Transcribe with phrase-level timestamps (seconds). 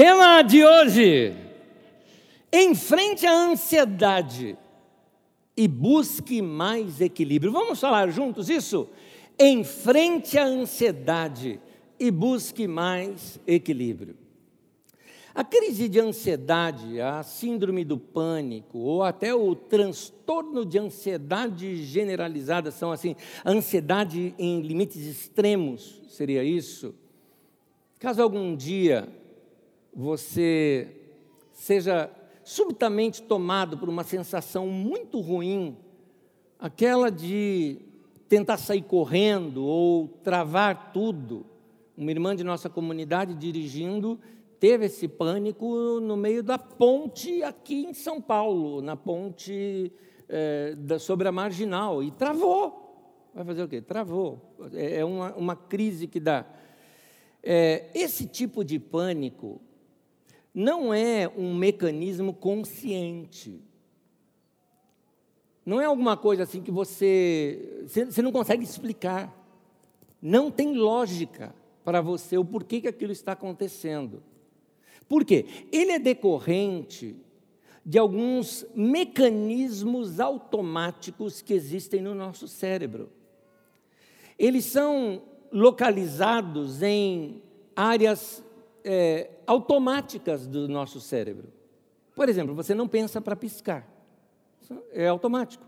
[0.00, 1.34] Tema de hoje:
[2.50, 4.56] enfrente a ansiedade
[5.54, 7.52] e busque mais equilíbrio.
[7.52, 8.88] Vamos falar juntos isso?
[9.38, 11.60] Enfrente a ansiedade
[11.98, 14.16] e busque mais equilíbrio.
[15.34, 22.70] A crise de ansiedade, a síndrome do pânico ou até o transtorno de ansiedade generalizada
[22.70, 23.14] são assim,
[23.44, 26.94] ansiedade em limites extremos, seria isso?
[27.98, 29.19] Caso algum dia
[29.92, 30.88] você
[31.52, 32.10] seja
[32.44, 35.76] subitamente tomado por uma sensação muito ruim,
[36.58, 37.78] aquela de
[38.28, 41.46] tentar sair correndo ou travar tudo.
[41.96, 44.18] Uma irmã de nossa comunidade dirigindo
[44.58, 49.92] teve esse pânico no meio da ponte aqui em São Paulo, na ponte
[50.28, 53.30] é, da, sobre a marginal, e travou.
[53.34, 53.80] Vai fazer o quê?
[53.80, 54.54] Travou.
[54.72, 56.46] É, é uma, uma crise que dá.
[57.42, 59.60] É, esse tipo de pânico
[60.54, 63.60] não é um mecanismo consciente.
[65.64, 69.36] Não é alguma coisa assim que você, você não consegue explicar.
[70.20, 74.22] Não tem lógica para você o porquê que aquilo está acontecendo.
[75.08, 75.46] Por quê?
[75.72, 77.16] Ele é decorrente
[77.84, 83.10] de alguns mecanismos automáticos que existem no nosso cérebro.
[84.38, 87.42] Eles são localizados em
[87.74, 88.44] áreas
[88.84, 91.52] é, automáticas do nosso cérebro.
[92.14, 93.88] Por exemplo, você não pensa para piscar,
[94.92, 95.64] é automático.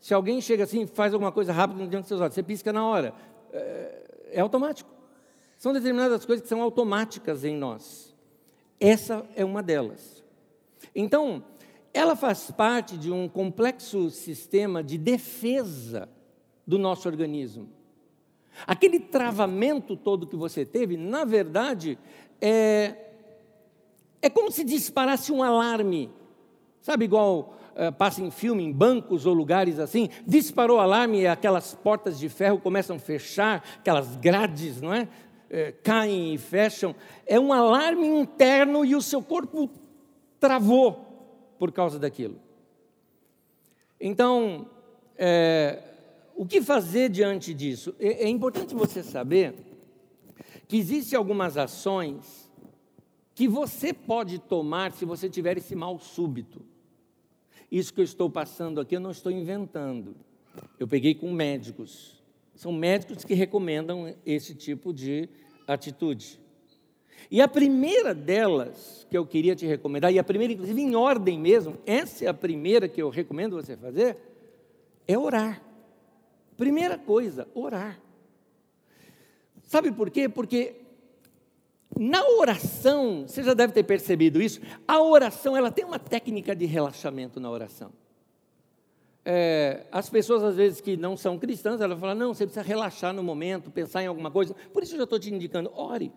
[0.00, 2.86] Se alguém chega assim, faz alguma coisa rápida diante dos seus olhos, você pisca na
[2.86, 3.14] hora,
[3.52, 4.90] é, é automático.
[5.58, 8.16] São determinadas coisas que são automáticas em nós.
[8.78, 10.24] Essa é uma delas.
[10.94, 11.44] Então,
[11.92, 16.08] ela faz parte de um complexo sistema de defesa
[16.66, 17.68] do nosso organismo.
[18.66, 21.98] Aquele travamento todo que você teve, na verdade,
[22.40, 22.94] é,
[24.22, 26.10] é como se disparasse um alarme.
[26.80, 31.26] Sabe, igual é, passa em filme, em bancos ou lugares assim, disparou o alarme e
[31.26, 35.08] aquelas portas de ferro começam a fechar, aquelas grades, não é?
[35.48, 36.94] é caem e fecham.
[37.26, 39.70] É um alarme interno e o seu corpo
[40.38, 42.40] travou por causa daquilo.
[44.00, 44.66] Então,
[45.16, 45.82] é,
[46.34, 47.94] o que fazer diante disso?
[48.00, 49.54] É, é importante você saber
[50.70, 52.48] que existem algumas ações
[53.34, 56.62] que você pode tomar se você tiver esse mal súbito.
[57.72, 60.14] Isso que eu estou passando aqui, eu não estou inventando.
[60.78, 62.22] Eu peguei com médicos.
[62.54, 65.28] São médicos que recomendam esse tipo de
[65.66, 66.38] atitude.
[67.28, 71.36] E a primeira delas que eu queria te recomendar, e a primeira, inclusive em ordem
[71.36, 74.16] mesmo, essa é a primeira que eu recomendo você fazer,
[75.08, 75.60] é orar.
[76.56, 78.00] Primeira coisa, orar.
[79.70, 80.28] Sabe por quê?
[80.28, 80.80] Porque
[81.96, 86.66] na oração, você já deve ter percebido isso, a oração ela tem uma técnica de
[86.66, 87.92] relaxamento na oração.
[89.24, 93.14] É, as pessoas, às vezes, que não são cristãs, elas falam, não, você precisa relaxar
[93.14, 94.56] no momento, pensar em alguma coisa.
[94.72, 96.10] Por isso eu já estou te indicando, ore.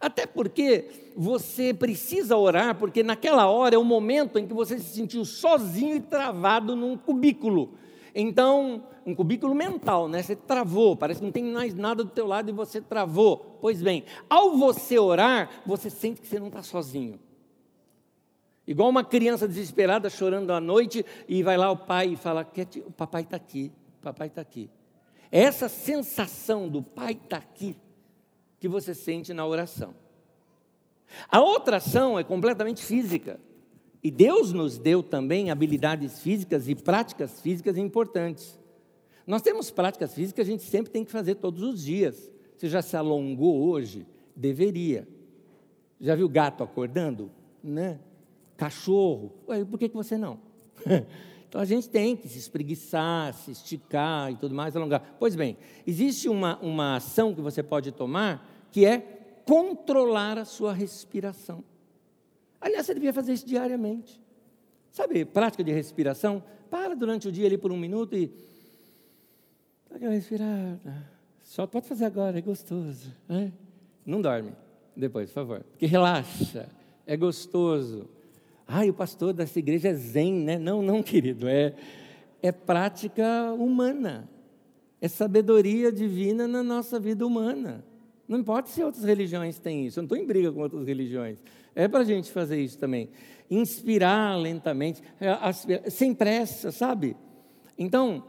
[0.00, 4.94] Até porque você precisa orar, porque naquela hora é o momento em que você se
[4.94, 7.74] sentiu sozinho e travado num cubículo.
[8.14, 10.22] Então, um cubículo mental, né?
[10.22, 13.58] Você travou, parece que não tem mais nada do teu lado e você travou.
[13.60, 17.18] Pois bem, ao você orar, você sente que você não está sozinho.
[18.66, 22.46] Igual uma criança desesperada chorando à noite e vai lá o pai e fala:
[22.86, 24.70] o papai está aqui, o papai está aqui.
[25.32, 27.76] É essa sensação do pai está aqui
[28.60, 29.94] que você sente na oração.
[31.28, 33.40] A outra ação é completamente física.
[34.02, 38.59] E Deus nos deu também habilidades físicas e práticas físicas importantes.
[39.30, 42.28] Nós temos práticas físicas que a gente sempre tem que fazer todos os dias.
[42.56, 44.04] Você já se alongou hoje?
[44.34, 45.06] Deveria.
[46.00, 47.30] Já viu gato acordando?
[47.62, 48.00] Né?
[48.56, 49.32] Cachorro?
[49.46, 50.40] Ué, por que, que você não?
[51.48, 55.14] então a gente tem que se espreguiçar, se esticar e tudo mais, alongar.
[55.16, 55.56] Pois bem,
[55.86, 58.98] existe uma, uma ação que você pode tomar que é
[59.46, 61.62] controlar a sua respiração.
[62.60, 64.20] Aliás, você devia fazer isso diariamente.
[64.90, 66.42] Sabe, prática de respiração?
[66.68, 68.49] Para durante o dia ali por um minuto e.
[69.90, 70.80] Dá aquela.
[71.42, 73.12] Só pode fazer agora, é gostoso.
[73.28, 73.52] Né?
[74.06, 74.52] Não dorme
[74.96, 75.64] depois, por favor.
[75.70, 76.68] Porque relaxa,
[77.06, 78.08] é gostoso.
[78.66, 80.58] Ai, o pastor dessa igreja é zen, né?
[80.58, 81.74] Não, não, querido, é,
[82.40, 84.28] é prática humana.
[85.00, 87.84] É sabedoria divina na nossa vida humana.
[88.28, 91.42] Não importa se outras religiões têm isso, eu não estou em briga com outras religiões.
[91.74, 93.08] É para a gente fazer isso também.
[93.50, 97.16] Inspirar lentamente, é, sem pressa, sabe?
[97.76, 98.22] Então,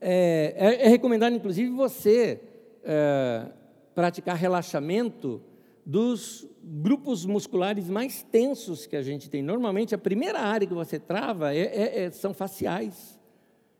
[0.00, 2.40] é, é, é recomendado, inclusive, você
[2.84, 3.46] é,
[3.94, 5.42] praticar relaxamento
[5.84, 9.42] dos grupos musculares mais tensos que a gente tem.
[9.42, 13.18] Normalmente, a primeira área que você trava é, é, é, são faciais.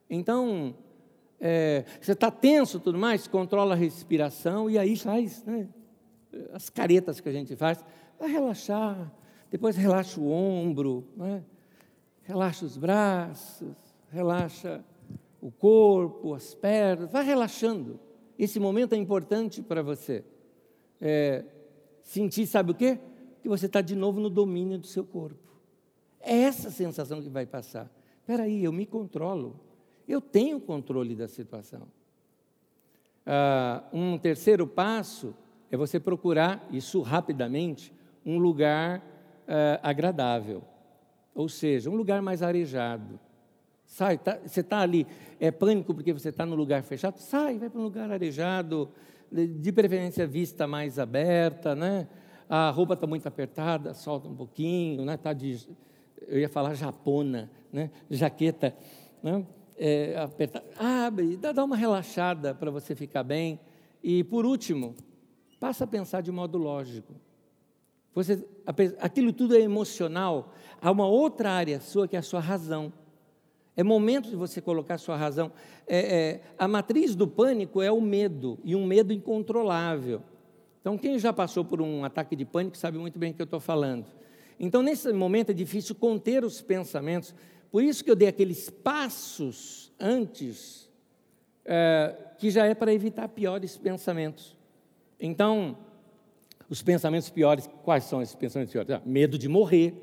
[0.09, 0.75] Então,
[1.41, 5.69] é, você está tenso tudo mais, controla a respiração e aí faz né,
[6.53, 7.85] as caretas que a gente faz.
[8.19, 9.13] Vai relaxar,
[9.51, 11.45] depois relaxa o ombro, né,
[12.23, 13.77] relaxa os braços,
[14.11, 14.83] relaxa
[15.41, 18.01] o corpo, as pernas, vai relaxando.
[18.39, 20.25] Esse momento é importante para você.
[21.01, 21.45] É,
[22.03, 22.99] sentir, sabe o quê?
[23.43, 25.49] Que você está de novo no domínio do seu corpo.
[26.21, 27.91] É essa sensação que vai passar.
[28.21, 29.59] Espera aí, eu me controlo.
[30.07, 31.89] Eu tenho controle da situação.
[33.25, 35.35] Ah, um terceiro passo
[35.71, 37.93] é você procurar, isso rapidamente,
[38.25, 39.03] um lugar
[39.47, 40.63] ah, agradável.
[41.35, 43.21] Ou seja, um lugar mais arejado.
[43.89, 45.07] Sai, tá, você está ali,
[45.41, 47.19] é pânico porque você está no lugar fechado?
[47.19, 48.91] Sai, vai para um lugar arejado,
[49.33, 52.07] de preferência vista mais aberta, né?
[52.51, 55.17] A roupa está muito apertada, solta um pouquinho, né?
[55.17, 55.67] Tá de,
[56.27, 57.91] eu ia falar japona, né?
[58.11, 58.77] Jaqueta,
[59.23, 59.47] né?
[59.75, 63.59] É, aperta, abre, dá, dá uma relaxada para você ficar bem.
[64.05, 64.95] E por último,
[65.59, 67.15] passa a pensar de modo lógico.
[68.15, 68.47] Você,
[69.01, 70.53] aquilo tudo é emocional.
[70.79, 72.93] Há uma outra área sua que é a sua razão.
[73.79, 75.53] É momento de você colocar sua razão.
[75.87, 80.21] É, é, a matriz do pânico é o medo, e um medo incontrolável.
[80.81, 83.45] Então, quem já passou por um ataque de pânico sabe muito bem o que eu
[83.45, 84.07] estou falando.
[84.59, 87.33] Então, nesse momento é difícil conter os pensamentos.
[87.71, 90.91] Por isso que eu dei aqueles passos antes,
[91.65, 94.57] é, que já é para evitar piores pensamentos.
[95.21, 95.79] Então,
[96.69, 98.91] os pensamentos piores, quais são esses pensamentos piores?
[98.91, 99.95] Ah, medo de morrer,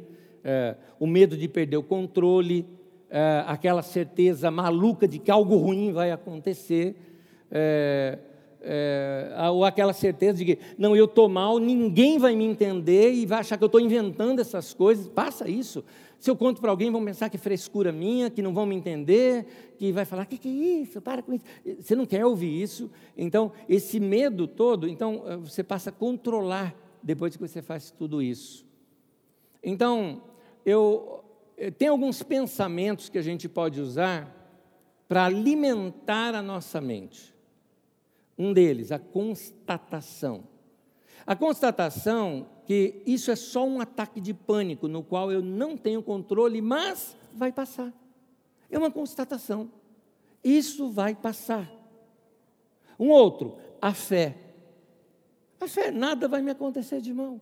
[0.45, 2.65] é, o medo de perder o controle,
[3.15, 6.97] é, aquela certeza maluca de que algo ruim vai acontecer,
[7.49, 8.19] é,
[8.61, 13.25] é, ou aquela certeza de que, não, eu estou mal, ninguém vai me entender e
[13.25, 15.07] vai achar que eu estou inventando essas coisas.
[15.07, 15.81] Passa isso.
[16.19, 18.75] Se eu conto para alguém, vão pensar que é frescura minha, que não vão me
[18.75, 19.45] entender,
[19.77, 20.99] que vai falar: o que, que é isso?
[20.99, 21.45] Para com isso.
[21.79, 22.91] Você não quer ouvir isso.
[23.17, 28.21] Então, esse medo todo, então, é, você passa a controlar depois que você faz tudo
[28.21, 28.65] isso.
[29.63, 30.21] Então,
[30.65, 31.24] eu eh,
[31.77, 34.33] tem alguns pensamentos que a gente pode usar
[35.07, 37.33] para alimentar a nossa mente.
[38.37, 40.43] Um deles, a constatação.
[41.25, 46.01] A constatação que isso é só um ataque de pânico no qual eu não tenho
[46.01, 47.93] controle, mas vai passar.
[48.69, 49.71] É uma constatação.
[50.43, 51.71] Isso vai passar.
[52.99, 54.35] Um outro, a fé.
[55.59, 57.39] A fé, nada vai me acontecer de mal.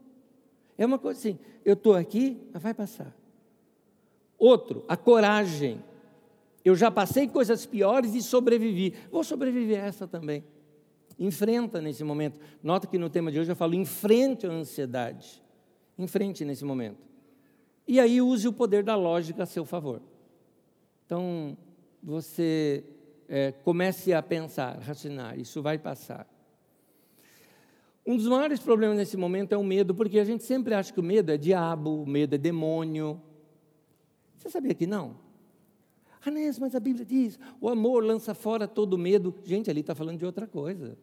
[0.78, 3.16] É uma coisa assim, eu estou aqui, mas vai passar.
[4.44, 5.82] Outro, a coragem.
[6.66, 8.94] Eu já passei coisas piores e sobrevivi.
[9.10, 10.44] Vou sobreviver a essa também.
[11.18, 12.38] Enfrenta nesse momento.
[12.62, 15.42] Nota que no tema de hoje eu falo enfrente a ansiedade.
[15.98, 17.08] Enfrente nesse momento.
[17.88, 20.02] E aí use o poder da lógica a seu favor.
[21.06, 21.58] Então,
[22.04, 22.84] você
[23.30, 26.28] é, comece a pensar, raciocinar, isso vai passar.
[28.06, 31.00] Um dos maiores problemas nesse momento é o medo, porque a gente sempre acha que
[31.00, 33.22] o medo é diabo, o medo é demônio,
[34.44, 35.16] você sabia que não?
[36.26, 39.34] Anés, mas a Bíblia diz: o amor lança fora todo medo.
[39.46, 40.98] Gente, ali está falando de outra coisa.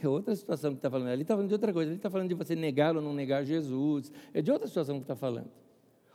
[0.00, 1.08] É outra situação que está falando.
[1.08, 1.90] Ali está falando de outra coisa.
[1.90, 4.12] Ali está falando de você negar ou não negar Jesus.
[4.32, 5.50] É de outra situação que está falando.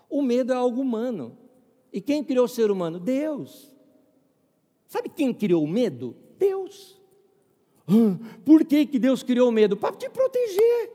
[0.09, 1.37] O medo é algo humano.
[1.91, 2.99] E quem criou o ser humano?
[2.99, 3.73] Deus.
[4.87, 6.15] Sabe quem criou o medo?
[6.37, 6.99] Deus.
[8.43, 9.75] Por que, que Deus criou o medo?
[9.75, 10.91] Para te proteger.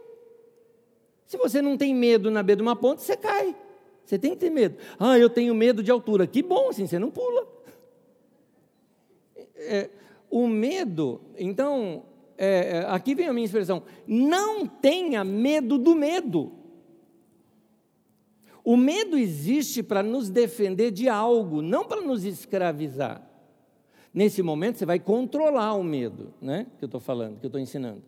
[1.27, 3.57] Se você não tem medo na beira de uma ponte, você cai.
[4.05, 4.77] Você tem que ter medo.
[4.99, 6.27] Ah, eu tenho medo de altura.
[6.27, 7.47] Que bom, assim, você não pula.
[9.57, 9.91] É,
[10.31, 12.05] o medo, então,
[12.37, 16.53] é, é, aqui vem a minha expressão: não tenha medo do medo.
[18.65, 23.29] O medo existe para nos defender de algo, não para nos escravizar.
[24.15, 26.67] Nesse momento, você vai controlar o medo, né?
[26.79, 28.03] Que eu estou falando, que eu estou ensinando.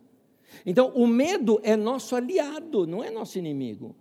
[0.64, 3.96] Então, o medo é nosso aliado, não é nosso inimigo.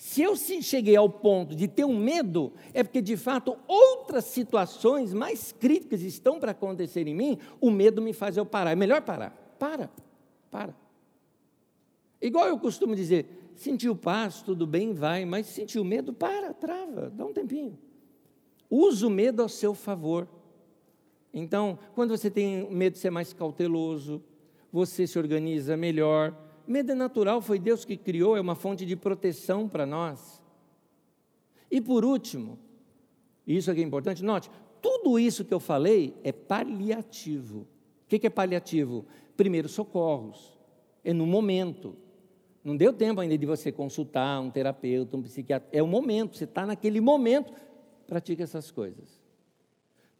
[0.00, 5.12] Se eu cheguei ao ponto de ter um medo, é porque de fato outras situações
[5.12, 8.70] mais críticas estão para acontecer em mim, o medo me faz eu parar.
[8.70, 9.30] É melhor parar.
[9.58, 9.90] Para,
[10.50, 10.74] para.
[12.18, 17.26] Igual eu costumo dizer, sentiu paz, tudo bem, vai, mas sentiu medo, para, trava, dá
[17.26, 17.78] um tempinho.
[18.70, 20.26] Usa o medo ao seu favor.
[21.30, 24.24] Então, quando você tem medo de ser mais cauteloso,
[24.72, 26.34] você se organiza melhor,
[26.70, 30.40] Medo é natural, foi Deus que criou, é uma fonte de proteção para nós.
[31.68, 32.60] E por último,
[33.44, 34.48] isso aqui é importante, note,
[34.80, 37.66] tudo isso que eu falei é paliativo.
[38.04, 39.04] O que é paliativo?
[39.36, 40.56] Primeiro, socorros.
[41.02, 41.96] É no momento.
[42.62, 45.68] Não deu tempo ainda de você consultar um terapeuta, um psiquiatra.
[45.72, 47.52] É o momento, você está naquele momento,
[48.06, 49.20] pratique essas coisas.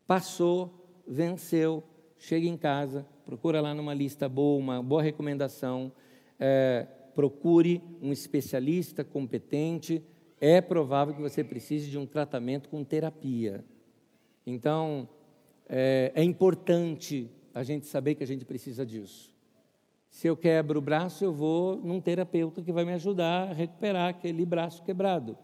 [0.05, 0.75] Passou,
[1.07, 1.85] venceu,
[2.17, 5.93] chega em casa, procura lá numa lista boa, uma boa recomendação,
[6.41, 10.03] é, procure um especialista competente.
[10.41, 13.63] É provável que você precise de um tratamento com terapia.
[14.47, 15.09] Então,
[15.69, 19.31] é, é importante a gente saber que a gente precisa disso.
[20.09, 24.09] Se eu quebro o braço, eu vou num terapeuta que vai me ajudar a recuperar
[24.09, 25.39] aquele braço quebrado.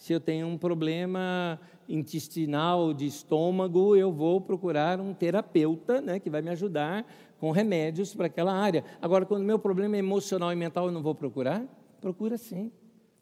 [0.00, 6.30] Se eu tenho um problema intestinal de estômago, eu vou procurar um terapeuta né, que
[6.30, 7.04] vai me ajudar
[7.38, 8.82] com remédios para aquela área.
[9.02, 11.62] Agora, quando o meu problema é emocional e mental, eu não vou procurar?
[12.00, 12.72] Procura sim.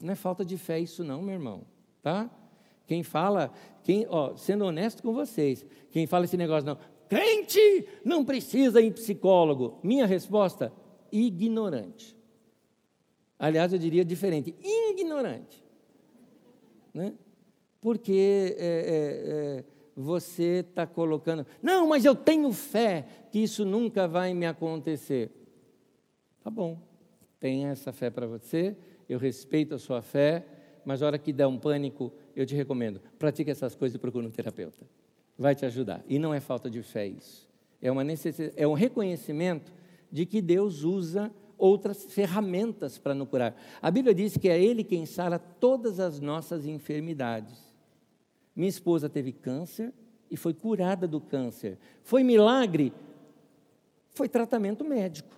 [0.01, 1.63] Não é falta de fé isso não, meu irmão.
[2.01, 2.31] Tá?
[2.87, 3.51] Quem fala,
[3.83, 8.93] quem, ó, sendo honesto com vocês, quem fala esse negócio, não, crente não precisa ir
[8.93, 9.81] psicólogo.
[9.83, 10.73] Minha resposta,
[11.11, 12.17] ignorante.
[13.37, 15.67] Aliás, eu diria diferente, ignorante.
[16.93, 17.15] Né?
[17.81, 19.65] Porque é, é, é,
[19.97, 25.31] você está colocando, não, mas eu tenho fé que isso nunca vai me acontecer.
[26.43, 26.79] Tá bom,
[27.39, 28.77] tenha essa fé para você,
[29.09, 30.45] eu respeito a sua fé,
[30.85, 34.27] mas na hora que der um pânico, eu te recomendo, pratique essas coisas e procure
[34.27, 34.87] um terapeuta.
[35.37, 36.03] Vai te ajudar.
[36.09, 37.49] E não é falta de fé isso.
[37.81, 39.73] É, uma necessidade, é um reconhecimento
[40.11, 43.55] de que Deus usa outras ferramentas para nos curar.
[43.83, 47.59] A Bíblia diz que é Ele quem sara todas as nossas enfermidades.
[48.55, 49.93] Minha esposa teve câncer
[50.31, 51.79] e foi curada do câncer.
[52.03, 52.93] Foi milagre?
[54.11, 55.37] Foi tratamento médico.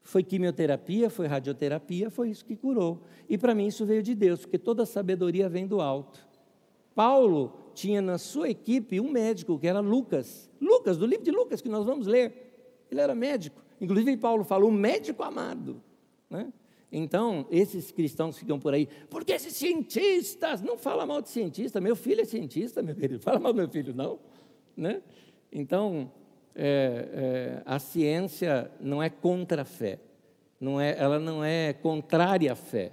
[0.00, 3.02] Foi quimioterapia, foi radioterapia, foi isso que curou.
[3.28, 6.24] E para mim isso veio de Deus, porque toda sabedoria vem do alto.
[6.94, 10.48] Paulo tinha na sua equipe um médico, que era Lucas.
[10.60, 12.86] Lucas, do livro de Lucas, que nós vamos ler.
[12.90, 13.65] Ele era médico.
[13.80, 15.82] Inclusive, Paulo falou, médico amado.
[16.30, 16.52] Né?
[16.90, 21.96] Então, esses cristãos ficam por aí, porque esses cientistas, não fala mal de cientista, meu
[21.96, 24.18] filho é cientista, meu querido, fala mal do meu filho, não.
[24.76, 25.02] Né?
[25.52, 26.10] Então,
[26.54, 29.98] é, é, a ciência não é contra a fé,
[30.60, 32.92] não é, ela não é contrária à fé,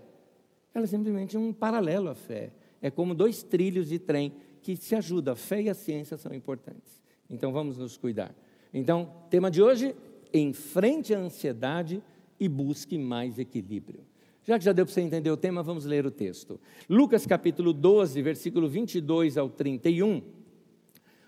[0.74, 2.52] ela é simplesmente um paralelo à fé.
[2.82, 6.34] É como dois trilhos de trem que se ajudam, a fé e a ciência são
[6.34, 7.02] importantes.
[7.30, 8.36] Então vamos nos cuidar.
[8.74, 9.96] Então, tema de hoje:
[10.34, 12.02] enfrente a ansiedade
[12.40, 14.02] e busque mais equilíbrio.
[14.44, 16.60] Já que já deu para você entender o tema, vamos ler o texto.
[16.90, 20.22] Lucas capítulo 12, versículo 22 ao 31.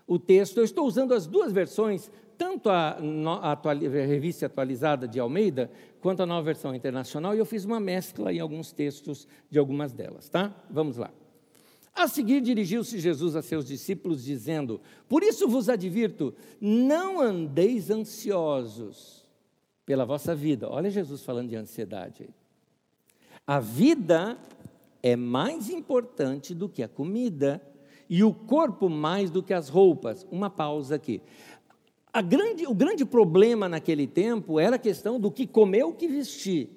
[0.06, 2.98] O texto, eu estou usando as duas versões tanto a,
[3.42, 3.74] a, a,
[4.06, 5.70] revista atualizada de Almeida,
[6.00, 9.92] quanto a nova versão internacional, e eu fiz uma mescla em alguns textos de algumas
[9.92, 10.54] delas, tá?
[10.70, 11.10] Vamos lá.
[11.96, 19.24] A seguir dirigiu-se Jesus a seus discípulos, dizendo: Por isso vos advirto, não andeis ansiosos
[19.86, 20.68] pela vossa vida.
[20.68, 22.28] Olha Jesus falando de ansiedade.
[23.46, 24.38] A vida
[25.02, 27.62] é mais importante do que a comida,
[28.08, 30.26] e o corpo mais do que as roupas.
[30.30, 31.22] Uma pausa aqui
[32.22, 36.08] grande, o grande problema naquele tempo era a questão do que comer ou o que
[36.08, 36.70] vestir.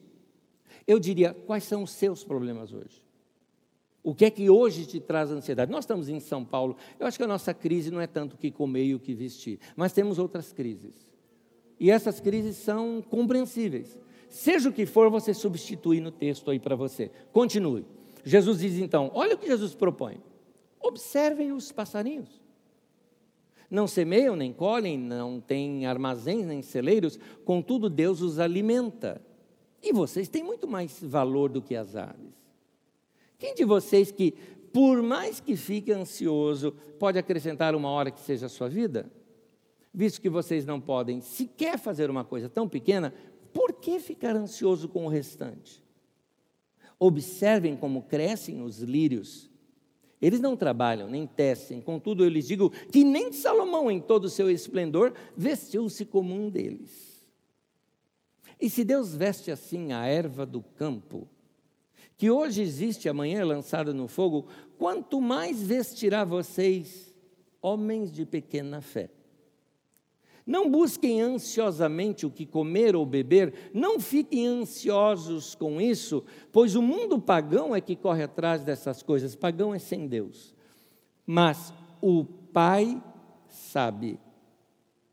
[0.88, 3.04] Eu diria, quais são os seus problemas hoje?
[4.02, 5.72] O que é que hoje te traz ansiedade?
[5.72, 6.78] Nós estamos em São Paulo.
[7.00, 9.14] Eu acho que a nossa crise não é tanto o que comer e o que
[9.14, 10.96] vestir, mas temos outras crises.
[11.80, 13.98] E essas crises são compreensíveis.
[14.30, 17.12] Seja o que for, você substitui no texto aí para você.
[17.32, 17.86] Continue.
[18.24, 20.22] Jesus diz então: olha o que Jesus propõe.
[20.80, 22.40] Observem os passarinhos.
[23.70, 29.22] Não semeiam, nem colhem, não têm armazéns, nem celeiros, contudo Deus os alimenta.
[29.82, 32.39] E vocês têm muito mais valor do que as aves.
[33.40, 34.34] Quem de vocês que,
[34.72, 39.12] por mais que fique ansioso, pode acrescentar uma hora que seja a sua vida?
[39.92, 43.12] Visto que vocês não podem sequer fazer uma coisa tão pequena,
[43.52, 45.84] por que ficar ansioso com o restante?
[47.00, 49.50] Observem como crescem os lírios
[50.22, 54.30] eles não trabalham, nem tecem, contudo eu lhes digo que nem Salomão, em todo o
[54.30, 57.26] seu esplendor, vestiu-se como um deles.
[58.60, 61.28] E se Deus veste assim a erva do campo,
[62.20, 64.46] que hoje existe amanhã é lançada no fogo,
[64.78, 67.16] quanto mais vestirá vocês,
[67.62, 69.10] homens de pequena fé.
[70.46, 76.82] Não busquem ansiosamente o que comer ou beber, não fiquem ansiosos com isso, pois o
[76.82, 79.34] mundo pagão é que corre atrás dessas coisas.
[79.34, 80.54] Pagão é sem Deus.
[81.26, 83.02] Mas o Pai
[83.48, 84.20] sabe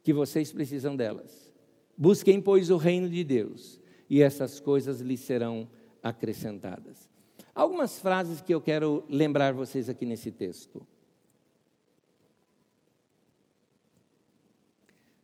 [0.02, 1.54] que vocês precisam delas.
[1.96, 5.68] Busquem, pois, o reino de Deus, e essas coisas lhes serão
[6.08, 7.08] acrescentadas.
[7.54, 10.86] Algumas frases que eu quero lembrar vocês aqui nesse texto.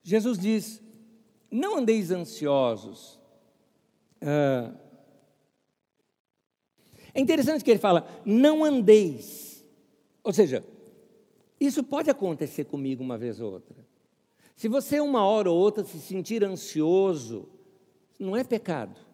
[0.03, 0.83] Jesus diz:
[1.51, 3.21] Não andeis ansiosos.
[4.21, 4.75] Ah,
[7.15, 9.65] É interessante que ele fala: não andeis.
[10.25, 10.65] Ou seja,
[11.61, 13.87] isso pode acontecer comigo uma vez ou outra.
[14.57, 17.49] Se você uma hora ou outra se sentir ansioso,
[18.19, 19.12] não é pecado.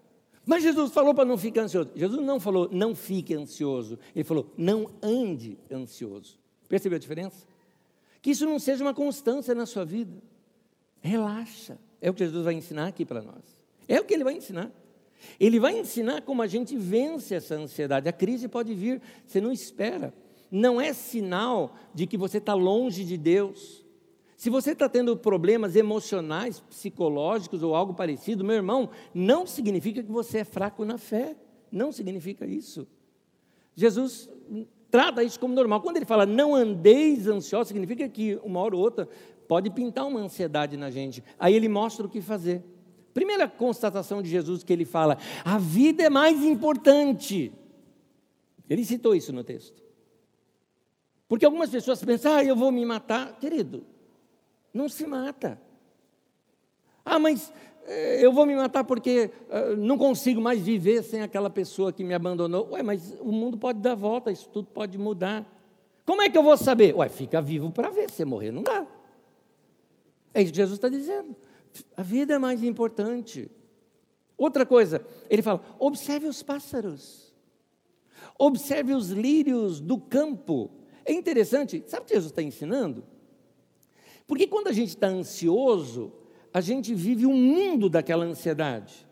[0.49, 1.91] Mas Jesus falou para não ficar ansioso.
[1.95, 3.99] Jesus não falou não fique ansioso.
[4.17, 6.39] Ele falou não ande ansioso.
[6.67, 7.47] Percebeu a diferença?
[8.23, 10.11] Que isso não seja uma constância na sua vida.
[11.03, 11.77] Relaxa.
[12.01, 13.43] É o que Jesus vai ensinar aqui para nós.
[13.87, 14.73] É o que ele vai ensinar.
[15.39, 18.09] Ele vai ensinar como a gente vence essa ansiedade.
[18.09, 20.15] A crise pode vir, você não espera.
[20.51, 23.78] Não é sinal de que você está longe de Deus.
[24.39, 30.13] Se você está tendo problemas emocionais, psicológicos ou algo parecido, meu irmão, não significa que
[30.13, 31.35] você é fraco na fé.
[31.73, 32.87] Não significa isso.
[33.75, 34.31] Jesus
[34.93, 35.81] trata isso como normal.
[35.81, 39.09] Quando ele fala não andeis ansiosos, significa que uma hora ou outra
[39.49, 41.21] pode pintar uma ansiedade na gente.
[41.37, 42.63] Aí ele mostra o que fazer.
[43.13, 47.53] Primeira constatação de Jesus que ele fala: a vida é mais importante.
[48.71, 49.83] Ele citou isso no texto.
[51.27, 53.37] Porque algumas pessoas pensam, ah, eu vou me matar.
[53.41, 53.85] Querido,
[54.73, 55.61] não se mata.
[57.05, 57.53] Ah, mas
[57.87, 62.05] eh, eu vou me matar porque uh, não consigo mais viver sem aquela pessoa que
[62.05, 62.69] me abandonou.
[62.73, 65.47] Ué, mas o mundo pode dar volta, isso tudo pode mudar.
[66.05, 66.95] Como é que eu vou saber?
[66.95, 68.87] Ué, fica vivo para ver, se morrer não dá.
[70.35, 71.35] É isso que Jesus está dizendo.
[71.97, 73.51] A vida é mais importante.
[74.37, 77.33] Outra coisa, ele fala: observe os pássaros,
[78.39, 80.71] observe os lírios do campo.
[81.07, 83.03] É interessante, sabe o que Jesus está ensinando?
[84.29, 86.13] Porque quando a gente está ansioso,
[86.55, 89.09] a gente vive um mundo daquela ansiedade.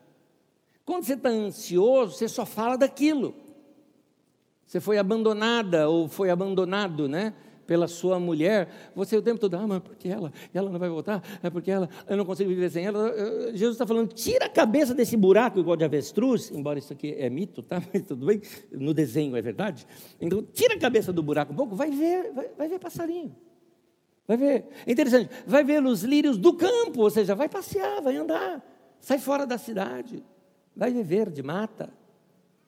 [0.85, 3.35] Quando você está ansioso, você só fala daquilo.
[4.65, 7.35] Você foi abandonada ou foi abandonado, né?
[7.67, 11.21] pela sua mulher, você o tempo todo, ah, mas porque ela, ela não vai voltar,
[11.43, 13.13] é porque ela, eu não consigo viver sem ela.
[13.53, 17.29] Jesus está falando, tira a cabeça desse buraco igual de avestruz, embora isso aqui é
[17.29, 17.83] mito, tá?
[17.93, 18.41] Mas tudo bem,
[18.71, 19.85] no desenho é verdade.
[20.21, 23.35] Então, tira a cabeça do buraco um pouco, vai ver, vai, vai ver passarinho.
[24.27, 24.65] Vai ver.
[24.87, 28.65] É interessante, vai ver os lírios do campo, ou seja, vai passear, vai andar,
[29.01, 30.23] sai fora da cidade,
[30.75, 31.93] vai ver verde, mata,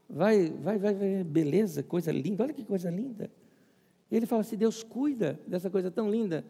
[0.08, 3.30] vai, vai, vai ver beleza, coisa linda, olha que coisa linda.
[4.10, 6.44] E ele fala assim: Deus cuida dessa coisa tão linda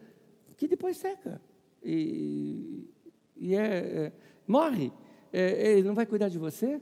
[0.57, 1.41] que depois seca
[1.83, 2.87] e,
[3.35, 4.11] e é, é,
[4.47, 4.91] morre.
[5.31, 6.81] É, ele não vai cuidar de você?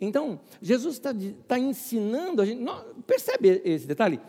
[0.00, 1.10] Então, Jesus está
[1.46, 2.62] tá ensinando a gente.
[3.06, 4.20] Percebe esse detalhe?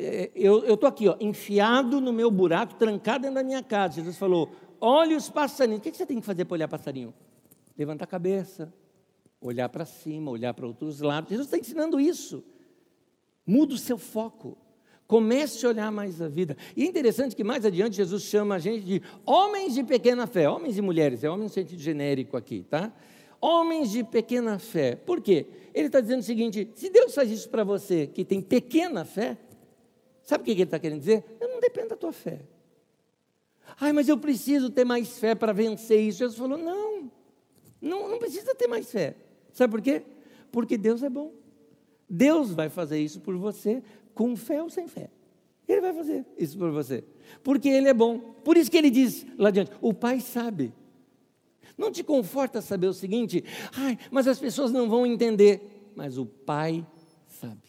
[0.00, 3.96] É, eu estou aqui, ó, enfiado no meu buraco, trancado dentro da minha casa.
[3.96, 4.48] Jesus falou:
[4.80, 5.80] olhe os passarinhos.
[5.80, 7.12] O que, que você tem que fazer para olhar passarinho?
[7.76, 8.72] Levantar a cabeça,
[9.40, 11.30] olhar para cima, olhar para outros lados.
[11.30, 12.44] Jesus está ensinando isso.
[13.44, 14.56] Muda o seu foco.
[15.04, 16.56] Comece a olhar mais a vida.
[16.76, 20.48] E é interessante que mais adiante Jesus chama a gente de homens de pequena fé,
[20.48, 22.92] homens e mulheres, é homem no sentido genérico aqui, tá?
[23.40, 24.94] Homens de pequena fé.
[24.94, 25.46] Por quê?
[25.74, 29.38] Ele está dizendo o seguinte: se Deus faz isso para você que tem pequena fé,
[30.28, 31.24] sabe o que ele está querendo dizer?
[31.40, 32.40] Eu não dependo da tua fé.
[33.80, 36.18] Ai, mas eu preciso ter mais fé para vencer isso.
[36.18, 37.10] Jesus falou: não,
[37.80, 39.16] não, não precisa ter mais fé.
[39.54, 40.02] Sabe por quê?
[40.52, 41.32] Porque Deus é bom.
[42.08, 45.10] Deus vai fazer isso por você com fé ou sem fé.
[45.66, 47.04] Ele vai fazer isso por você,
[47.42, 48.18] porque Ele é bom.
[48.44, 50.74] Por isso que Ele diz lá adiante: o Pai sabe.
[51.76, 55.90] Não te conforta saber o seguinte, ai, mas as pessoas não vão entender.
[55.94, 56.86] Mas o Pai
[57.26, 57.62] sabe.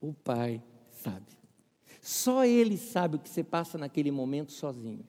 [0.00, 1.37] O Pai sabe.
[2.08, 5.04] Só Ele sabe o que você passa naquele momento sozinho.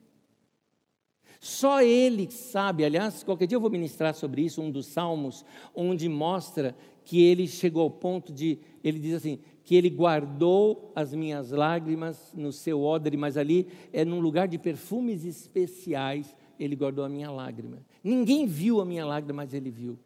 [1.40, 2.84] Só Ele sabe.
[2.84, 5.42] Aliás, qualquer dia eu vou ministrar sobre isso, um dos salmos,
[5.74, 11.14] onde mostra que ele chegou ao ponto de, ele diz assim, que ele guardou as
[11.14, 17.02] minhas lágrimas no seu odre, mas ali é num lugar de perfumes especiais, ele guardou
[17.02, 17.78] a minha lágrima.
[18.04, 19.98] Ninguém viu a minha lágrima, mas ele viu.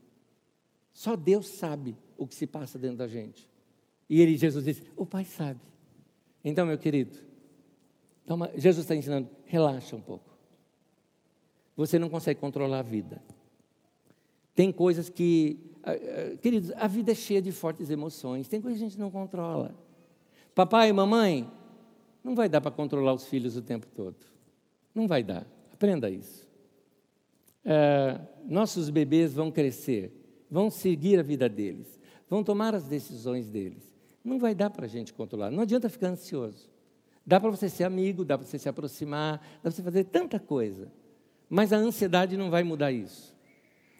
[0.93, 3.51] Só Deus sabe o que se passa dentro da gente.
[4.09, 5.74] E ele, Jesus disse: O Pai sabe.
[6.45, 7.19] Então, meu querido,
[8.27, 10.31] toma, Jesus está ensinando: relaxa um pouco.
[11.77, 13.23] Você não consegue controlar a vida.
[14.55, 15.75] Tem coisas que
[16.41, 19.75] Queridos, a vida é cheia de fortes emoções, tem coisa que a gente não controla.
[20.55, 21.51] Papai e mamãe,
[22.23, 24.17] não vai dar para controlar os filhos o tempo todo.
[24.95, 25.47] Não vai dar.
[25.73, 26.49] Aprenda isso.
[27.65, 30.11] É, nossos bebês vão crescer,
[30.51, 31.99] vão seguir a vida deles,
[32.31, 33.94] vão tomar as decisões deles.
[34.25, 35.51] Não vai dar para a gente controlar.
[35.51, 36.71] Não adianta ficar ansioso.
[37.27, 40.41] Dá para você ser amigo, dá para você se aproximar, dá para você fazer tanta
[40.41, 40.91] coisa.
[41.49, 43.35] Mas a ansiedade não vai mudar isso.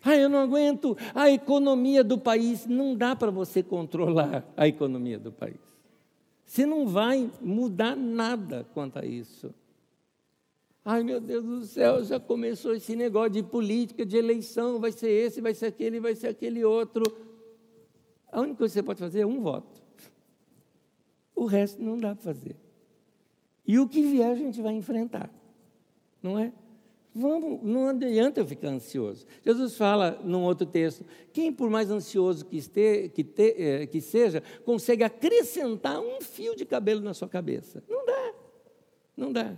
[0.03, 2.67] Ah, eu não aguento a economia do país.
[2.67, 5.61] Não dá para você controlar a economia do país.
[6.45, 9.55] Você não vai mudar nada quanto a isso.
[10.85, 15.09] Ai, meu Deus do céu, já começou esse negócio de política, de eleição, vai ser
[15.09, 17.05] esse, vai ser aquele, vai ser aquele outro.
[18.31, 19.74] a única coisa que você pode fazer é um voto.
[21.35, 22.57] O resto não dá para fazer.
[23.67, 25.31] E o que vier a gente vai enfrentar,
[26.23, 26.53] não é?
[27.17, 29.25] Vamos, não adianta eu ficar ansioso.
[29.45, 34.01] Jesus fala num outro texto: quem, por mais ansioso que, este, que, te, eh, que
[34.01, 37.85] seja, consegue acrescentar um fio de cabelo na sua cabeça?
[37.89, 38.35] Não dá.
[39.17, 39.57] Não dá.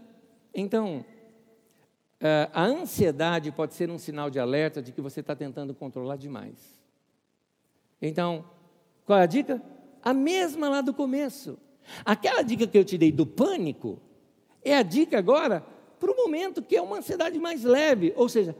[0.54, 1.02] Então,
[2.20, 6.16] eh, a ansiedade pode ser um sinal de alerta de que você está tentando controlar
[6.16, 6.78] demais.
[8.02, 8.44] Então,
[9.06, 9.62] qual é a dica?
[10.02, 11.58] A mesma lá do começo.
[12.04, 14.00] Aquela dica que eu te dei do pânico
[14.64, 15.64] é a dica agora
[15.98, 18.12] para o momento que é uma ansiedade mais leve.
[18.16, 18.56] Ou seja,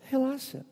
[0.00, 0.64] relaxa.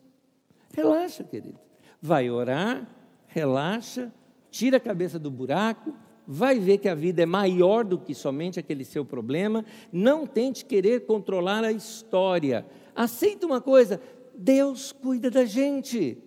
[0.73, 1.59] Relaxa, querido.
[2.01, 2.87] Vai orar,
[3.27, 4.11] relaxa,
[4.51, 5.93] tira a cabeça do buraco,
[6.27, 9.65] vai ver que a vida é maior do que somente aquele seu problema.
[9.91, 12.65] Não tente querer controlar a história.
[12.95, 14.01] Aceita uma coisa:
[14.35, 16.17] Deus cuida da gente.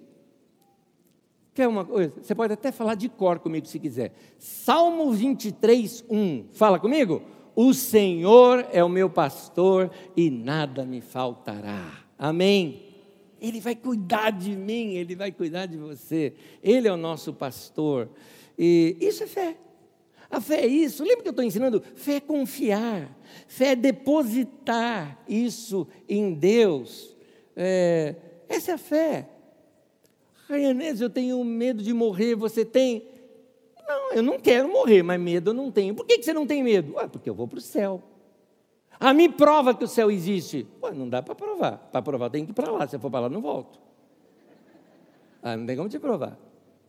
[1.60, 2.14] Quer uma coisa?
[2.22, 4.14] Você pode até falar de cor comigo se quiser.
[4.38, 6.44] Salmo 23, 1.
[6.52, 7.20] Fala comigo?
[7.54, 12.02] O Senhor é o meu pastor e nada me faltará.
[12.18, 12.80] Amém.
[13.38, 16.32] Ele vai cuidar de mim, ele vai cuidar de você.
[16.62, 18.08] Ele é o nosso pastor.
[18.58, 19.58] E isso é fé.
[20.30, 21.04] A fé é isso.
[21.04, 21.82] Lembra que eu estou ensinando?
[21.94, 23.14] Fé é confiar.
[23.46, 27.14] Fé é depositar isso em Deus.
[27.54, 28.16] É,
[28.48, 29.28] essa é a fé.
[30.50, 32.34] Raianese, eu tenho medo de morrer.
[32.34, 33.08] Você tem?
[33.88, 35.94] Não, eu não quero morrer, mas medo eu não tenho.
[35.94, 36.94] Por que, você não tem medo?
[36.94, 38.02] Ué, porque eu vou para o céu.
[38.98, 40.66] Ah, me prova que o céu existe.
[40.82, 41.78] Ué, não dá para provar.
[41.90, 42.86] Para provar tem que ir para lá.
[42.86, 43.80] Se eu for para lá, não volto.
[45.42, 46.38] Ah, não tem como te provar.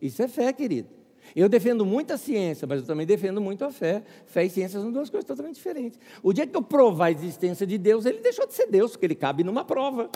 [0.02, 0.90] Isso é fé, querido.
[1.36, 4.04] Eu defendo muito a ciência, mas eu também defendo muito a fé.
[4.26, 6.00] Fé e ciência são duas coisas totalmente diferentes.
[6.22, 9.06] O dia que eu provar a existência de Deus, ele deixou de ser Deus, porque
[9.06, 10.10] ele cabe numa prova.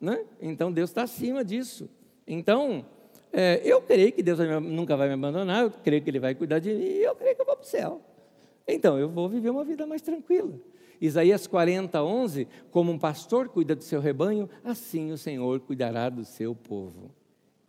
[0.00, 0.24] Né?
[0.40, 1.88] Então Deus está acima disso.
[2.28, 2.84] Então,
[3.32, 6.58] é, eu creio que Deus nunca vai me abandonar, eu creio que Ele vai cuidar
[6.58, 8.02] de mim e eu creio que eu vou para o céu.
[8.66, 10.52] Então, eu vou viver uma vida mais tranquila.
[11.00, 16.24] Isaías 40, 11: Como um pastor cuida do seu rebanho, assim o Senhor cuidará do
[16.24, 17.10] seu povo.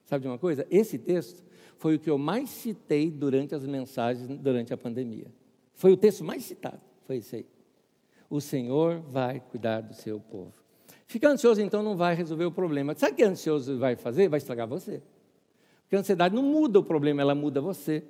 [0.03, 0.67] Sabe de uma coisa?
[0.69, 1.43] Esse texto
[1.77, 5.27] foi o que eu mais citei durante as mensagens, durante a pandemia.
[5.73, 7.45] Foi o texto mais citado, foi esse aí.
[8.29, 10.53] O Senhor vai cuidar do seu povo.
[11.09, 12.93] Ficar ansioso, então, não vai resolver o problema.
[12.95, 14.29] Sabe o que ansioso vai fazer?
[14.29, 15.01] Vai estragar você.
[15.81, 18.03] Porque a ansiedade não muda o problema, ela muda você.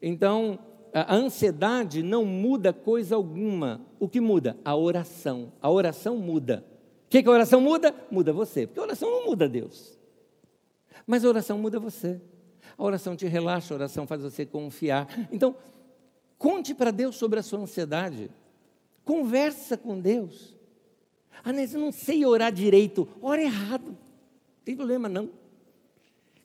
[0.00, 0.56] Então,
[0.94, 3.84] a ansiedade não muda coisa alguma.
[3.98, 4.56] O que muda?
[4.64, 5.52] A oração.
[5.60, 6.64] A oração muda.
[7.06, 7.92] O que, que a oração muda?
[8.08, 8.68] Muda você.
[8.68, 9.98] Porque a oração não muda Deus.
[11.04, 12.20] Mas a oração muda você.
[12.78, 15.08] A oração te relaxa, a oração faz você confiar.
[15.32, 15.56] Então,
[16.38, 18.30] conte para Deus sobre a sua ansiedade.
[19.04, 20.56] Conversa com Deus.
[21.44, 23.08] Ah, mas eu não sei orar direito.
[23.20, 23.90] Ora errado.
[23.90, 25.30] Não tem problema não.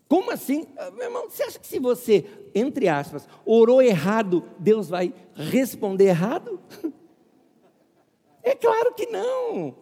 [0.08, 0.67] Como assim?
[0.77, 6.06] Ah, meu irmão, você acha que se você, entre aspas, orou errado, Deus vai responder
[6.06, 6.60] errado?
[8.45, 9.73] É claro que não.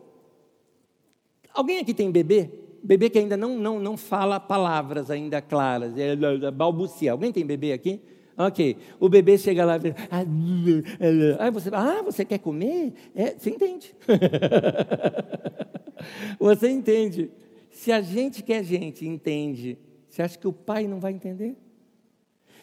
[1.52, 2.48] Alguém aqui tem bebê?
[2.84, 7.12] Bebê que ainda não, não, não fala palavras ainda claras, é, é, é balbucia.
[7.12, 8.00] Alguém tem bebê aqui?
[8.38, 8.78] Ok.
[9.00, 12.94] O bebê chega lá e ah, aí você ah, você quer comer?
[13.16, 13.94] É, você entende.
[16.40, 17.30] você entende.
[17.70, 19.78] Se a gente que é gente entende
[20.12, 21.56] você acha que o pai não vai entender?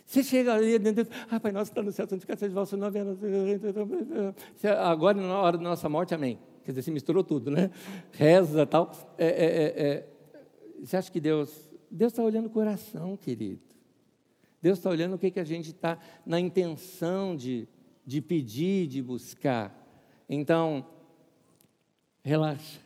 [0.05, 0.75] Você chega ali
[1.31, 2.99] ah, Pai Nosso está no céu, santificado seja o vosso nome.
[4.79, 6.39] Agora, na hora da nossa morte, amém.
[6.63, 7.71] Quer dizer, se misturou tudo, né?
[8.13, 8.93] Reza tal.
[9.17, 10.07] É, é, é, é.
[10.85, 11.71] você acha que Deus.
[11.91, 13.61] Deus está olhando o coração, querido.
[14.61, 17.69] Deus está olhando o que, que a gente está na intenção de,
[18.05, 19.75] de pedir, de buscar.
[20.29, 20.87] Então,
[22.23, 22.81] relaxa.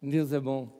[0.00, 0.79] Deus é bom.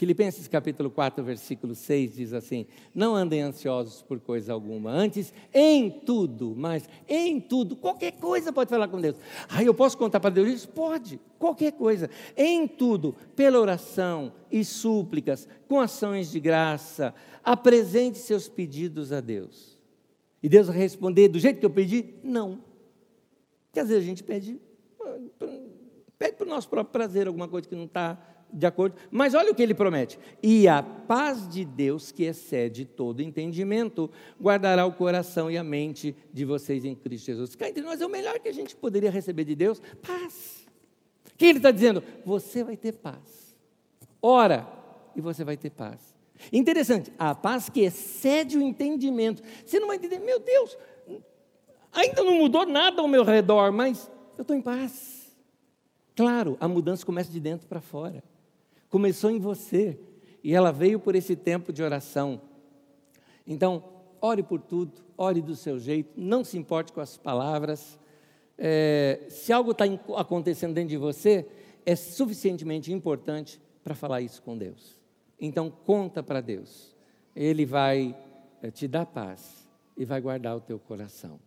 [0.00, 5.90] Filipenses capítulo 4, versículo 6 diz assim: Não andem ansiosos por coisa alguma, antes em
[5.90, 9.16] tudo, mas em tudo, qualquer coisa pode falar com Deus.
[9.46, 10.68] Ah, eu posso contar para Deus isso?
[10.70, 12.08] Pode, qualquer coisa.
[12.34, 19.78] Em tudo, pela oração e súplicas, com ações de graça, apresente seus pedidos a Deus.
[20.42, 22.14] E Deus vai responder do jeito que eu pedi?
[22.24, 22.64] Não.
[23.66, 24.58] Porque às vezes a gente pede,
[26.18, 28.18] pede para o nosso próprio prazer alguma coisa que não está
[28.52, 28.96] de acordo.
[29.10, 34.10] Mas olha o que ele promete: e a paz de Deus, que excede todo entendimento,
[34.40, 37.54] guardará o coração e a mente de vocês em Cristo Jesus.
[37.54, 40.66] Cá entre nós é o melhor que a gente poderia receber de Deus: paz.
[41.36, 42.02] Que ele está dizendo?
[42.24, 43.56] Você vai ter paz.
[44.20, 44.68] Ora,
[45.16, 46.14] e você vai ter paz.
[46.52, 49.42] Interessante, a paz que excede o entendimento.
[49.64, 50.76] Você não vai entender, meu Deus,
[51.92, 55.30] ainda não mudou nada ao meu redor, mas eu estou em paz.
[56.16, 58.22] Claro, a mudança começa de dentro para fora
[58.90, 59.98] começou em você
[60.42, 62.42] e ela veio por esse tempo de oração.
[63.46, 63.84] Então,
[64.20, 67.98] ore por tudo, ore do seu jeito, não se importe com as palavras.
[68.58, 69.84] É, se algo está
[70.16, 71.46] acontecendo dentro de você,
[71.86, 74.98] é suficientemente importante para falar isso com Deus.
[75.40, 76.94] Então, conta para Deus.
[77.34, 78.14] Ele vai
[78.60, 81.38] é, te dar paz e vai guardar o teu coração.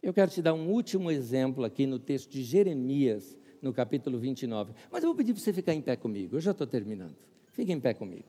[0.00, 4.72] Eu quero te dar um último exemplo aqui no texto de Jeremias, no capítulo 29.
[4.90, 7.16] Mas eu vou pedir para você ficar em pé comigo, eu já estou terminando.
[7.52, 8.28] Fique em pé comigo.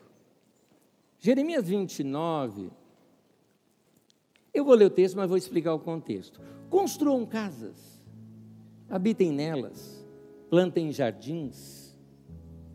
[1.20, 2.72] Jeremias 29.
[4.54, 6.42] Eu vou ler o texto, mas vou explicar o contexto.
[6.70, 8.02] Construam casas,
[8.90, 10.06] habitem nelas,
[10.50, 11.96] plantem jardins,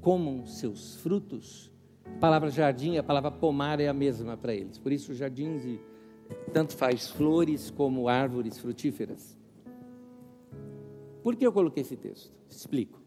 [0.01, 1.73] comam seus frutos.
[2.05, 4.79] A palavra jardim a palavra pomar é a mesma para eles.
[4.79, 5.81] Por isso, jardins e
[6.53, 9.37] tanto faz flores como árvores frutíferas.
[11.25, 12.31] Por que eu coloquei esse texto?
[12.51, 13.01] Explico.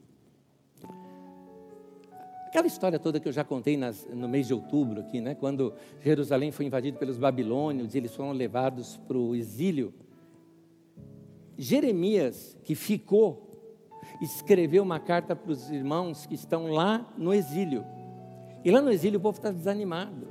[2.48, 5.72] Aquela história toda que eu já contei nas, no mês de outubro aqui, né, quando
[6.02, 9.94] Jerusalém foi invadido pelos babilônios e eles foram levados para o exílio.
[11.56, 13.52] Jeremias, que ficou,
[14.20, 17.86] escreveu uma carta para os irmãos que estão lá no exílio.
[18.66, 20.28] E lá no exílio o povo está desanimado.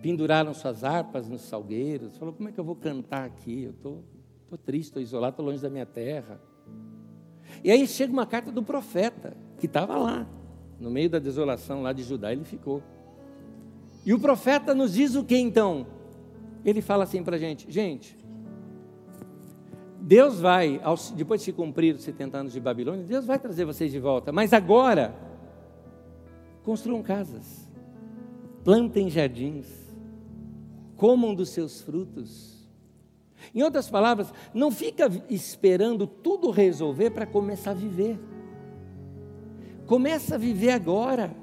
[0.00, 2.16] Penduraram suas harpas nos salgueiros.
[2.16, 3.64] Falou: como é que eu vou cantar aqui?
[3.64, 4.04] Eu estou
[4.48, 6.40] tô, tô triste, estou isolado, estou longe da minha terra.
[7.64, 10.26] E aí chega uma carta do profeta, que estava lá,
[10.78, 12.82] no meio da desolação lá de Judá, ele ficou.
[14.04, 15.86] E o profeta nos diz o que então?
[16.62, 18.18] Ele fala assim para a gente: gente,
[19.98, 20.78] Deus vai,
[21.16, 24.30] depois de se cumprir os 70 anos de Babilônia, Deus vai trazer vocês de volta,
[24.30, 25.14] mas agora,
[26.62, 27.66] construam casas,
[28.62, 29.66] plantem jardins,
[30.98, 32.53] comam dos seus frutos,
[33.54, 38.18] em outras palavras, não fica esperando tudo resolver para começar a viver.
[39.86, 41.34] Começa a viver agora.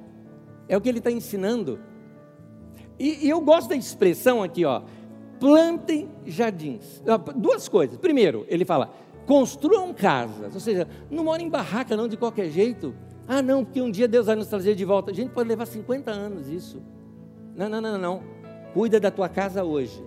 [0.67, 1.79] É o que ele está ensinando.
[2.97, 4.83] E, e, eu gosto da expressão aqui, ó.
[5.39, 7.01] Plantem jardins.
[7.35, 7.97] Duas coisas.
[7.97, 8.91] Primeiro, ele fala:
[9.25, 10.53] construam casas.
[10.53, 12.95] Ou seja, não morem em barraca, não, de qualquer jeito.
[13.27, 15.11] Ah, não, porque um dia Deus vai nos trazer de volta.
[15.11, 16.81] A gente pode levar 50 anos isso.
[17.55, 18.23] Não, não, não, não.
[18.73, 20.03] Cuida da tua casa hoje.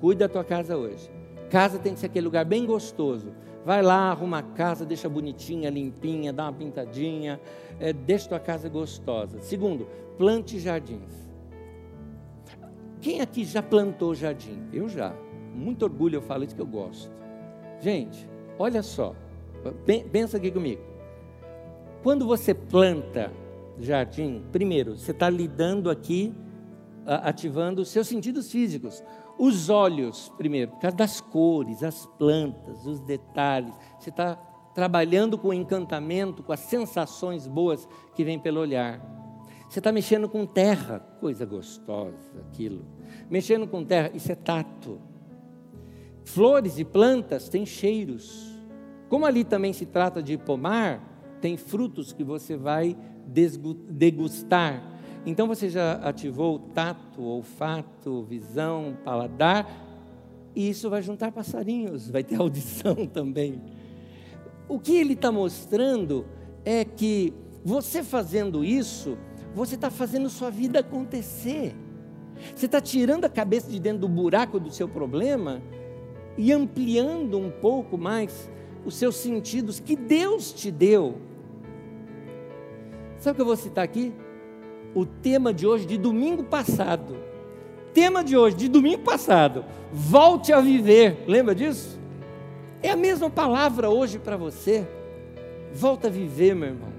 [0.00, 1.10] Cuida da tua casa hoje.
[1.50, 3.32] Casa tem que ser aquele lugar bem gostoso.
[3.64, 7.40] Vai lá, arruma a casa, deixa bonitinha, limpinha, dá uma pintadinha,
[7.80, 9.40] é, deixa tua casa gostosa.
[9.40, 9.86] Segundo,
[10.18, 11.24] plante jardins.
[13.00, 14.62] Quem aqui já plantou jardim?
[14.72, 15.14] Eu já.
[15.54, 17.10] Muito orgulho eu falo isso que eu gosto.
[17.80, 18.28] Gente,
[18.58, 19.14] olha só.
[20.10, 20.82] Pensa aqui comigo.
[22.02, 23.32] Quando você planta
[23.78, 26.34] jardim, primeiro, você está lidando aqui,
[27.06, 29.02] ativando os seus sentidos físicos.
[29.38, 33.74] Os olhos, primeiro, por causa das cores, as plantas, os detalhes.
[33.98, 34.36] Você está
[34.74, 39.00] trabalhando com o encantamento, com as sensações boas que vêm pelo olhar.
[39.68, 42.84] Você está mexendo com terra, coisa gostosa aquilo.
[43.28, 45.00] Mexendo com terra, isso é tato.
[46.24, 48.54] Flores e plantas têm cheiros.
[49.08, 54.93] Como ali também se trata de pomar, tem frutos que você vai degustar
[55.26, 59.66] então você já ativou o tato, olfato, visão, paladar,
[60.54, 63.60] e isso vai juntar passarinhos, vai ter audição também.
[64.68, 66.26] O que ele está mostrando
[66.64, 67.32] é que
[67.64, 69.16] você fazendo isso,
[69.54, 71.74] você está fazendo sua vida acontecer.
[72.54, 75.62] Você está tirando a cabeça de dentro do buraco do seu problema
[76.36, 78.50] e ampliando um pouco mais
[78.84, 81.16] os seus sentidos que Deus te deu.
[83.18, 84.12] Sabe o que eu vou citar aqui?
[84.94, 87.16] O tema de hoje de domingo passado.
[87.92, 89.64] Tema de hoje de domingo passado.
[89.92, 91.24] Volte a viver.
[91.26, 91.98] Lembra disso?
[92.82, 94.86] É a mesma palavra hoje para você.
[95.72, 96.92] Volta a viver, meu irmão.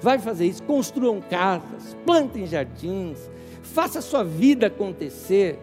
[0.00, 0.62] Vai fazer isso.
[0.62, 3.30] Construam casas, plantem jardins,
[3.62, 5.58] faça a sua vida acontecer.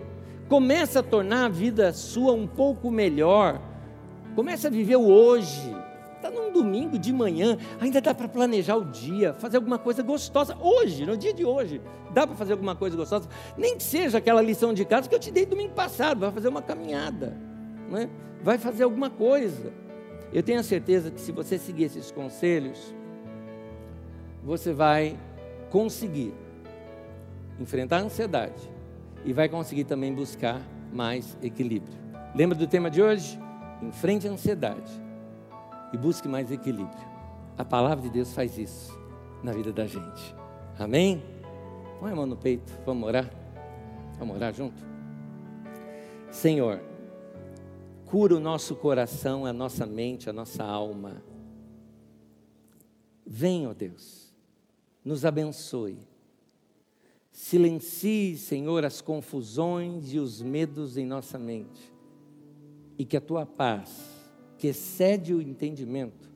[0.47, 3.59] Comece a tornar a vida sua um pouco melhor.
[4.35, 5.75] Comece a viver o hoje.
[6.27, 10.57] Está num domingo de manhã, ainda dá para planejar o dia, fazer alguma coisa gostosa.
[10.59, 11.81] Hoje, no dia de hoje,
[12.13, 13.29] dá para fazer alguma coisa gostosa.
[13.57, 16.49] Nem que seja aquela lição de casa que eu te dei domingo passado, vai fazer
[16.49, 17.37] uma caminhada,
[17.89, 18.09] não é?
[18.43, 19.71] vai fazer alguma coisa.
[20.33, 22.93] Eu tenho a certeza que se você seguir esses conselhos,
[24.43, 25.17] você vai
[25.69, 26.33] conseguir
[27.57, 28.69] enfrentar a ansiedade
[29.23, 30.61] e vai conseguir também buscar
[30.91, 31.97] mais equilíbrio.
[32.35, 33.39] Lembra do tema de hoje?
[33.81, 35.06] Enfrente a ansiedade
[35.93, 37.07] e busque mais equilíbrio.
[37.57, 38.97] A palavra de Deus faz isso
[39.43, 40.35] na vida da gente.
[40.77, 41.23] Amém?
[41.99, 43.29] Põe a mão no peito, vamos orar?
[44.19, 44.85] Vamos orar junto?
[46.31, 46.81] Senhor,
[48.05, 51.23] cura o nosso coração, a nossa mente, a nossa alma.
[53.25, 54.33] Vem, ó Deus,
[55.03, 56.07] nos abençoe.
[57.31, 61.93] Silencie, Senhor, as confusões e os medos em nossa mente.
[62.97, 64.16] E que a tua paz,
[64.57, 66.29] que excede o entendimento,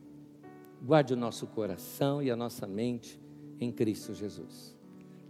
[0.81, 3.19] guarde o nosso coração e a nossa mente
[3.59, 4.77] em Cristo Jesus.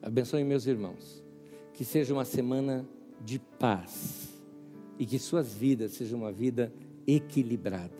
[0.02, 1.24] Abençoe meus irmãos.
[1.74, 2.86] Que seja uma semana
[3.24, 4.30] de paz
[5.00, 6.72] e que suas vidas sejam uma vida
[7.08, 7.98] equilibrada.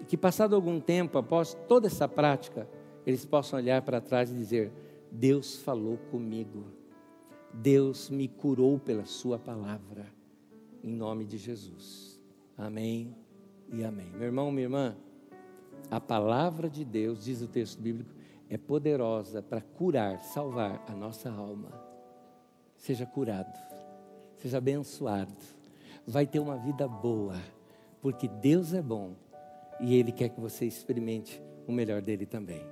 [0.00, 2.68] E que passado algum tempo, após toda essa prática,
[3.04, 4.72] eles possam olhar para trás e dizer:
[5.10, 6.64] Deus falou comigo.
[7.52, 10.06] Deus me curou pela Sua palavra.
[10.82, 12.18] Em nome de Jesus.
[12.56, 13.14] Amém
[13.72, 14.10] e amém.
[14.12, 14.96] Meu irmão, minha irmã,
[15.90, 18.10] a palavra de Deus, diz o texto bíblico,
[18.48, 21.70] é poderosa para curar, salvar a nossa alma.
[22.76, 23.58] Seja curado,
[24.38, 25.34] seja abençoado,
[26.06, 27.36] vai ter uma vida boa,
[28.00, 29.14] porque Deus é bom
[29.80, 32.62] e Ele quer que você experimente o melhor dele também.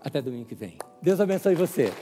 [0.00, 0.76] Até domingo que vem.
[1.00, 1.92] Deus abençoe você.